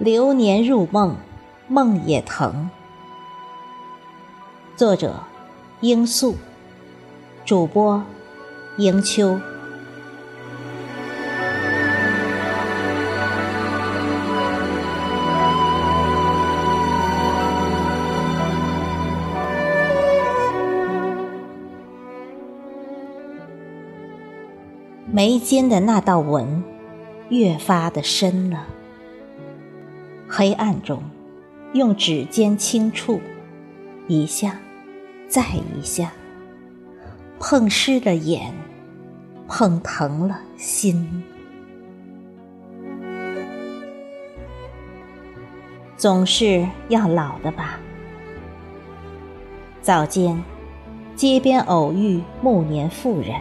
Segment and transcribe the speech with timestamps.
[0.00, 1.14] 流年入梦，
[1.68, 2.70] 梦也疼。
[4.74, 5.24] 作者：
[5.82, 6.36] 罂粟，
[7.44, 8.02] 主播：
[8.78, 9.38] 迎秋。
[25.12, 26.64] 眉间的那道纹，
[27.28, 28.66] 越发的深了。
[30.40, 31.02] 黑暗中，
[31.74, 33.20] 用指尖轻触，
[34.08, 34.58] 一下，
[35.28, 35.42] 再
[35.78, 36.12] 一下，
[37.38, 38.50] 碰湿了眼，
[39.46, 41.22] 碰疼了心。
[45.98, 47.78] 总是要老的吧？
[49.82, 50.42] 早间，
[51.14, 53.38] 街边偶遇暮年妇人，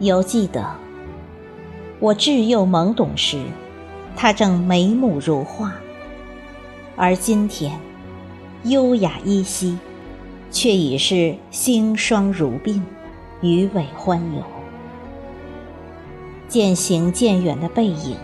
[0.00, 0.70] 犹记得
[1.98, 3.40] 我稚幼懵懂时。
[4.20, 5.72] 她正眉目如画，
[6.96, 7.78] 而今天，
[8.64, 9.78] 优雅依稀，
[10.50, 12.82] 却已是星霜如鬓，
[13.40, 14.42] 鱼尾欢游。
[16.48, 18.16] 渐行渐远的背影，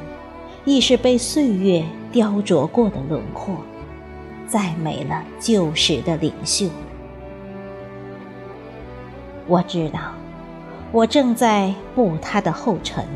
[0.64, 3.54] 亦是被岁月雕琢过的轮廓，
[4.48, 6.66] 再没了旧时的领袖。
[9.46, 10.00] 我知道，
[10.90, 13.06] 我正在步他的后尘，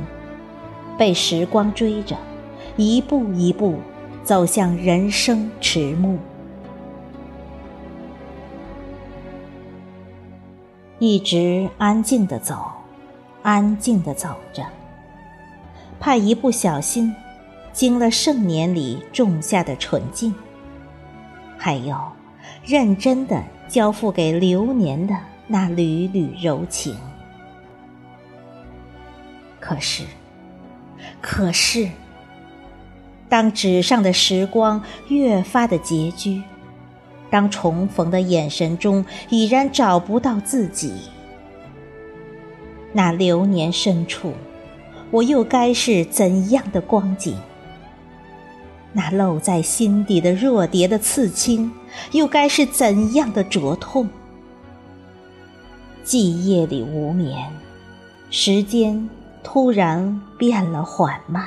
[0.97, 2.17] 被时光追着。
[2.81, 3.81] 一步一步
[4.23, 6.17] 走向人生迟暮，
[11.01, 12.71] 一直安静的走，
[13.43, 14.65] 安静的走着，
[15.99, 17.13] 怕一不小心
[17.73, 20.33] 惊了盛年里种下的纯净，
[21.59, 22.01] 还有
[22.65, 25.17] 认真的交付给流年的
[25.49, 26.97] 那缕缕柔情。
[29.59, 30.05] 可是，
[31.21, 31.89] 可是。
[33.29, 36.43] 当纸上的时光越发的拮据，
[37.31, 40.95] 当重逢的眼神中已然找不到自己，
[42.93, 44.33] 那流年深处，
[45.11, 47.37] 我又该是怎样的光景？
[48.95, 51.71] 那露在心底的若蝶的刺青，
[52.13, 54.09] 又该是怎样的灼痛？
[56.03, 57.47] 记夜里无眠，
[58.31, 59.09] 时间
[59.43, 61.47] 突然变了缓慢。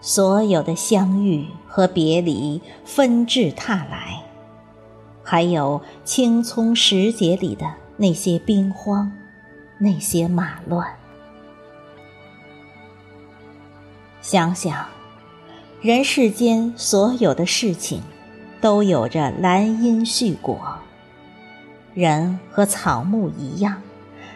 [0.00, 4.22] 所有的相遇和别离纷至沓来，
[5.22, 7.66] 还有青葱时节里的
[7.96, 9.12] 那些兵荒，
[9.78, 10.86] 那些马乱。
[14.22, 14.86] 想想，
[15.80, 18.02] 人世间所有的事情，
[18.60, 20.58] 都有着兰因絮果。
[21.92, 23.82] 人和草木一样，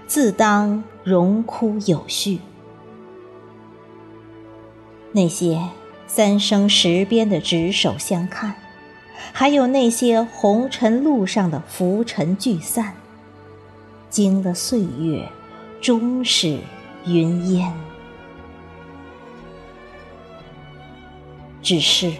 [0.06, 2.40] 自当荣枯有序。
[5.16, 5.60] 那些
[6.08, 8.56] 三生石边的执手相看，
[9.32, 12.94] 还有那些红尘路上的浮尘聚散，
[14.10, 15.28] 经了岁月，
[15.80, 16.58] 终是
[17.06, 17.72] 云烟。
[21.62, 22.12] 只是，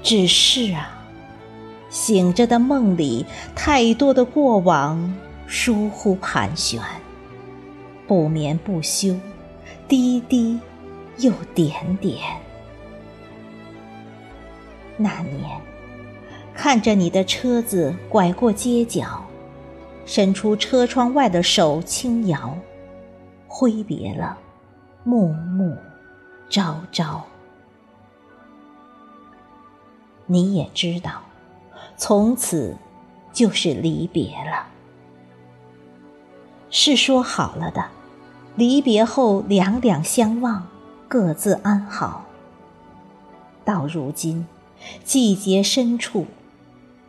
[0.00, 1.02] 只是啊，
[1.90, 5.12] 醒着的梦里，太多的过往
[5.48, 6.80] 疏忽盘旋，
[8.06, 9.18] 不眠不休，
[9.88, 10.60] 滴滴。
[11.18, 12.18] 又点点。
[14.96, 15.60] 那年，
[16.54, 19.24] 看着你的车子拐过街角，
[20.04, 22.56] 伸出车窗外的手轻摇，
[23.46, 24.38] 挥别了
[25.04, 25.76] 暮暮
[26.48, 27.24] 朝朝。
[30.24, 31.22] 你也知道，
[31.96, 32.76] 从此
[33.32, 34.66] 就是离别了。
[36.70, 37.84] 是说好了的，
[38.56, 40.66] 离别后两两相望。
[41.08, 42.24] 各自安好。
[43.64, 44.46] 到如今，
[45.04, 46.26] 季节深处，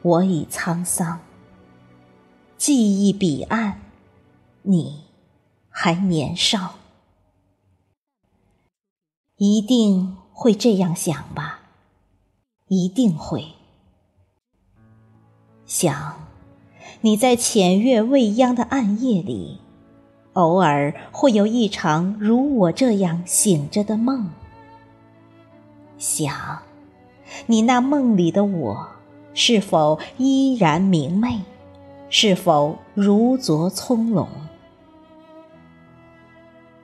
[0.01, 1.19] 我已沧桑。
[2.57, 3.79] 记忆彼岸，
[4.63, 5.03] 你
[5.69, 6.75] 还年少。
[9.37, 11.59] 一定会这样想吧？
[12.67, 13.49] 一定会。
[15.65, 16.27] 想，
[17.01, 19.59] 你在浅月未央的暗夜里。
[20.37, 24.29] 偶尔会有一场如我这样醒着的梦，
[25.97, 26.59] 想，
[27.47, 28.87] 你那梦里的我，
[29.33, 31.41] 是否依然明媚？
[32.11, 34.27] 是否如昨葱茏？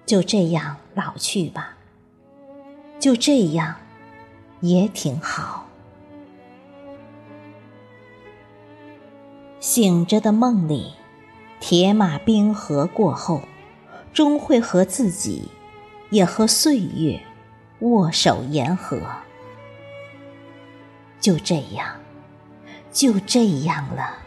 [0.04, 1.78] 就这样老去吧，
[3.00, 3.76] 就这样，
[4.62, 5.68] 也挺好。
[9.60, 10.94] 醒着的梦里。
[11.66, 13.42] 铁马冰河过后，
[14.12, 15.48] 终会和自己
[16.10, 17.22] 也和岁月
[17.80, 19.00] 握手言和。
[21.22, 21.96] 就这样，
[22.92, 24.18] 就这样了。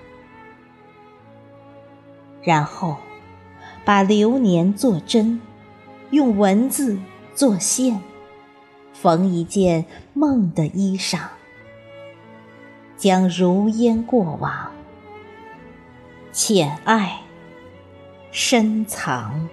[2.43, 2.97] 然后，
[3.85, 5.39] 把流年做针，
[6.09, 6.99] 用文字
[7.35, 8.01] 做线，
[8.95, 9.85] 缝一件
[10.15, 11.21] 梦的衣裳，
[12.97, 14.73] 将如烟过往，
[16.33, 17.21] 浅爱
[18.37, 19.49] 深藏。